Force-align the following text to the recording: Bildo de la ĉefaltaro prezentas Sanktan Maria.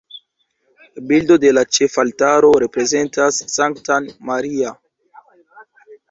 Bildo 1.09 1.35
de 1.41 1.49
la 1.57 1.63
ĉefaltaro 1.77 2.49
prezentas 2.77 3.37
Sanktan 3.57 4.07
Maria. 4.31 4.73